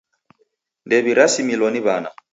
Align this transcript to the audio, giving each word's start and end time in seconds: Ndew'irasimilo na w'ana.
Ndew'irasimilo 0.85 1.65
na 1.73 1.79
w'ana. 1.85 2.09